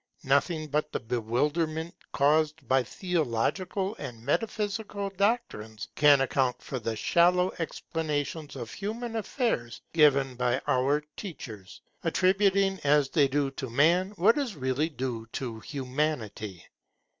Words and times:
Nothing 0.23 0.67
but 0.67 0.91
the 0.91 0.99
bewilderment 0.99 1.93
caused 2.11 2.67
by 2.67 2.81
theological 2.81 3.95
and 3.99 4.25
metaphysical 4.25 5.11
doctrines 5.11 5.89
can 5.95 6.21
account 6.21 6.59
for 6.63 6.79
the 6.79 6.95
shallow 6.95 7.51
explanations 7.59 8.55
of 8.55 8.73
human 8.73 9.15
affairs 9.17 9.79
given 9.93 10.33
by 10.33 10.59
our 10.65 11.01
teachers, 11.17 11.81
attributing 12.03 12.79
as 12.83 13.09
they 13.11 13.27
do 13.27 13.51
to 13.51 13.69
Man 13.69 14.09
what 14.15 14.39
is 14.39 14.55
really 14.55 14.89
due 14.89 15.27
to 15.33 15.59
Humanity. 15.59 16.65